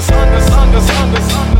[0.00, 1.55] Sunday, Sunday, Sunday, Sunday.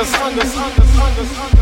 [0.00, 1.59] understand, understand, understand, understand.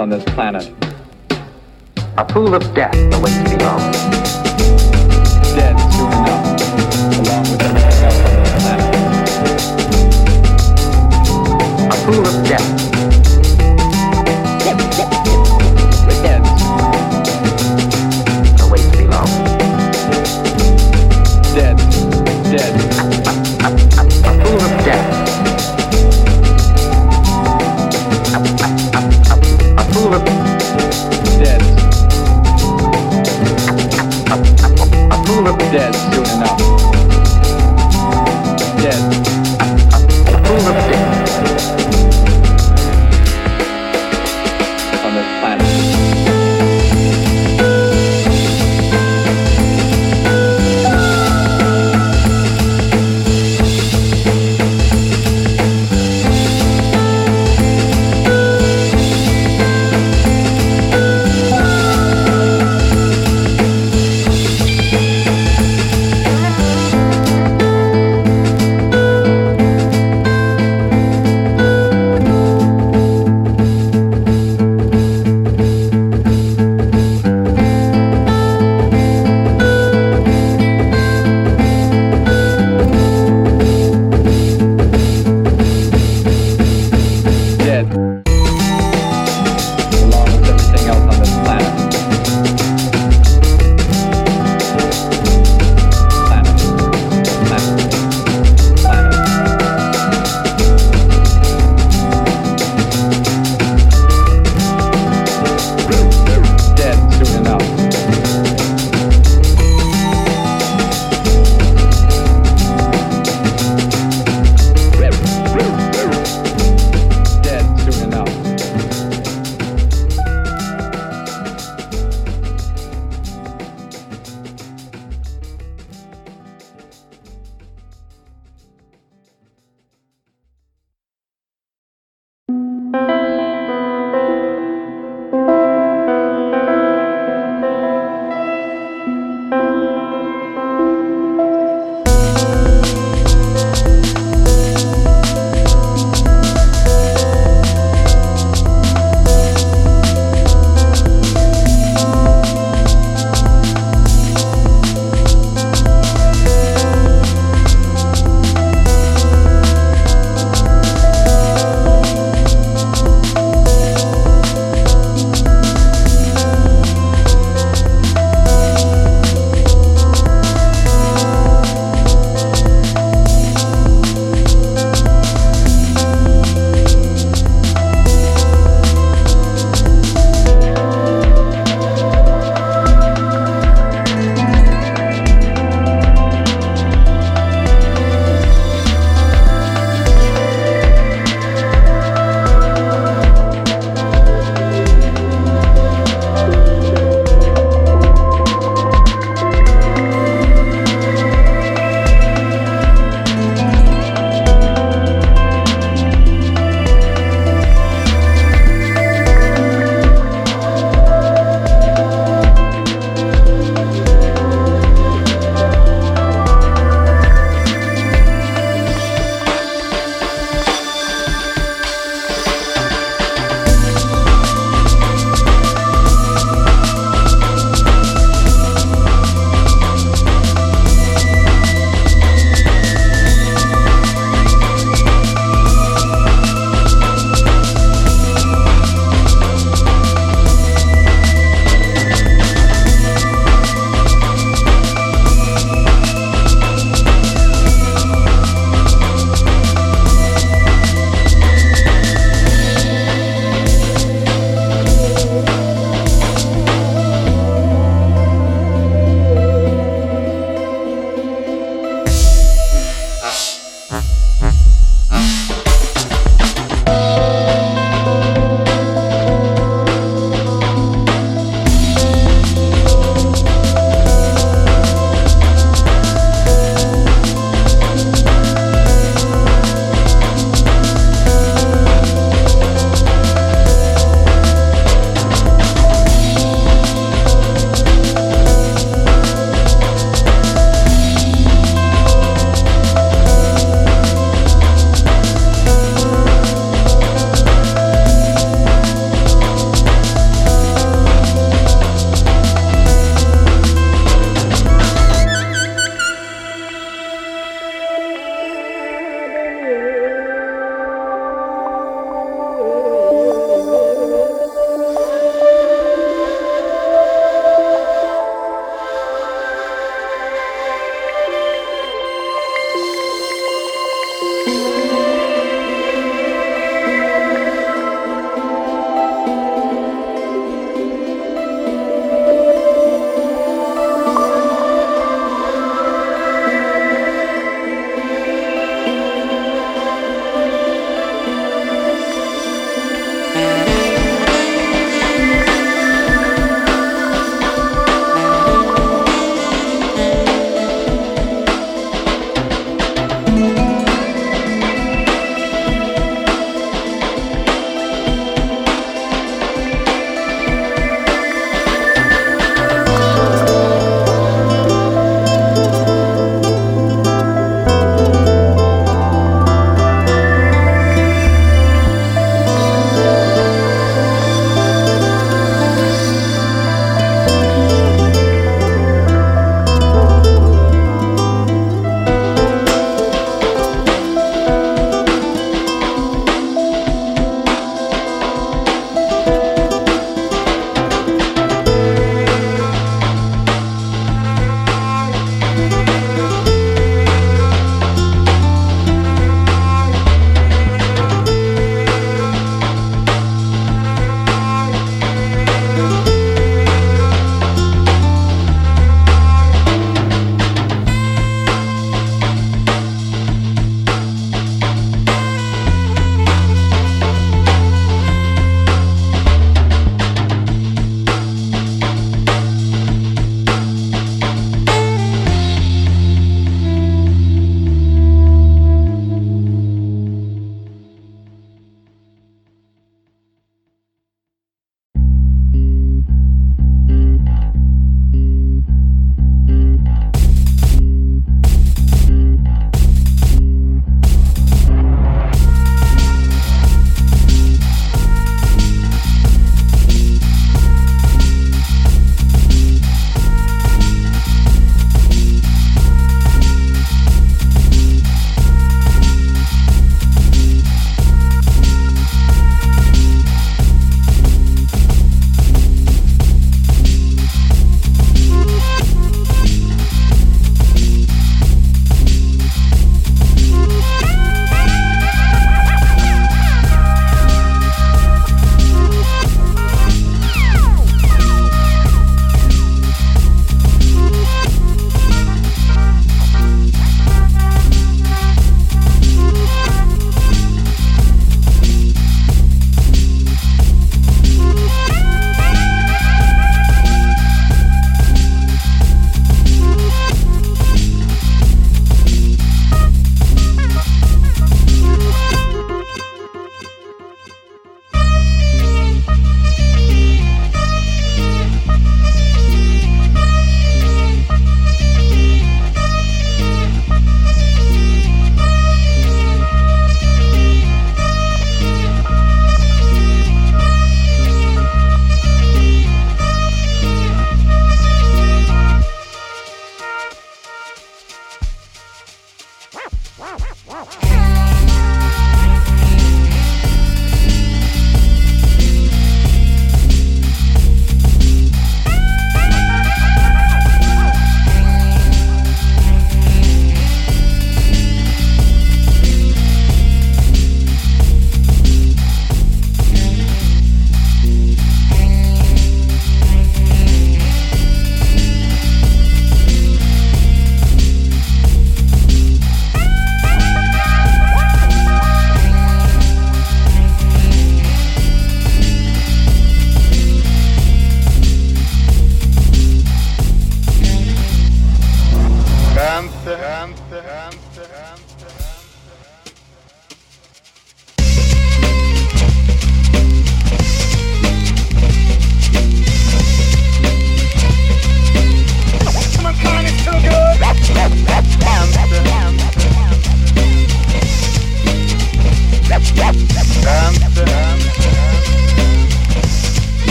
[0.00, 0.72] On this planet.
[2.16, 3.49] A pool of death awaits